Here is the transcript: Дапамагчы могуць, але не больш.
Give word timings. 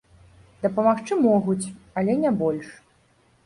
Дапамагчы 0.63 1.13
могуць, 1.27 1.71
але 2.03 2.19
не 2.25 2.35
больш. 2.43 2.67